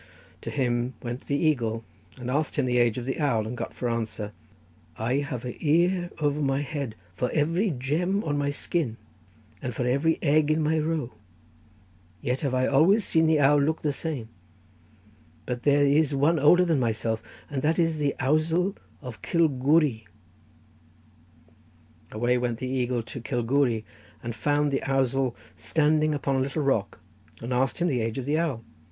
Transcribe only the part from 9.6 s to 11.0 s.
and for every egg in my